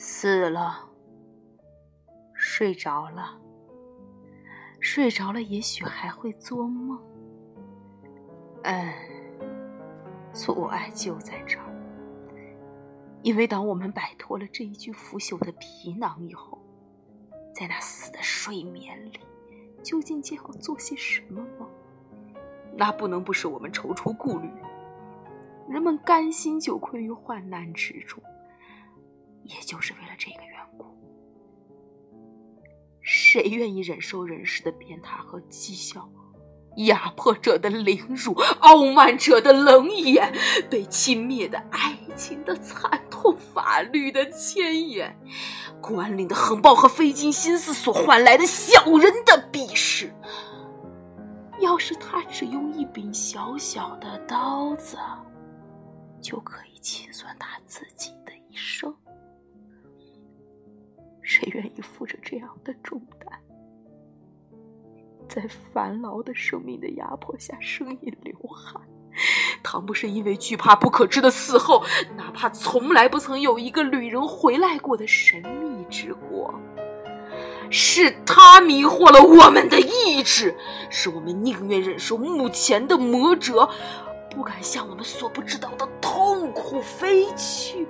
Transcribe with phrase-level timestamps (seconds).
[0.00, 0.88] 死了，
[2.32, 3.36] 睡着了，
[4.78, 7.02] 睡着了，也许还会做梦。
[8.62, 8.92] 嗯，
[10.32, 11.66] 阻碍就在这儿，
[13.22, 16.56] 因为当我们摆脱了这一具腐朽的皮囊以后，
[17.52, 19.18] 在那死的睡眠里，
[19.82, 21.68] 究竟将要做些什么梦？
[22.76, 24.48] 那不能不使我们踌躇顾虑。
[25.68, 28.22] 人们甘心久困于患难之中，
[29.48, 30.86] 也就是为了这个缘故。
[33.02, 36.08] 谁愿意忍受人世的鞭挞和讥笑，
[36.76, 40.32] 压迫者的凌辱，傲慢者的冷眼，
[40.70, 45.18] 被轻蔑的爱情的惨痛，法律的牵延，
[45.80, 50.14] 官吏的横暴和费尽心思所换来的小人的鄙视？
[51.60, 54.96] 要是他只用一柄小小的刀子，
[56.20, 57.97] 就可以清算他自己
[61.48, 63.38] 愿意负着这样的重担，
[65.28, 68.82] 在繁劳的生命的压迫下声音流汗？
[69.62, 71.84] 倘不是因为惧怕不可知的死后，
[72.16, 76.54] 哪怕从来不曾有一个旅人回来过的神秘之国。
[77.70, 80.56] 是他迷惑了我们的意志，
[80.88, 83.68] 使我们宁愿忍受目前的魔折，
[84.30, 87.86] 不敢向我们所不知道的痛苦飞去。